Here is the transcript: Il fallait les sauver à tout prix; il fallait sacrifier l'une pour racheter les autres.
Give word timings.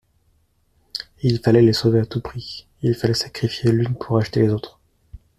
Il 1.21 1.37
fallait 1.41 1.61
les 1.61 1.73
sauver 1.73 1.99
à 1.99 2.05
tout 2.07 2.21
prix; 2.21 2.65
il 2.81 2.95
fallait 2.95 3.13
sacrifier 3.13 3.71
l'une 3.71 3.93
pour 3.93 4.15
racheter 4.17 4.39
les 4.41 4.49
autres. 4.49 4.79